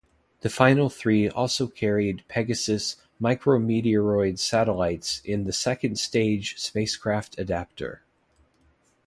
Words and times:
The 0.39 0.49
final 0.49 0.89
three 0.89 1.29
also 1.29 1.67
carried 1.67 2.23
Pegasus 2.27 2.95
micrometeroid 3.21 4.39
satellites 4.39 5.21
in 5.23 5.43
the 5.43 5.53
second 5.53 5.99
stage-spacecraft 5.99 7.37
adapter. 7.37 8.01